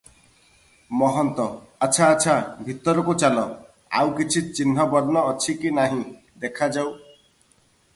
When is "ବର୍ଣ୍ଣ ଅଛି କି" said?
4.95-5.77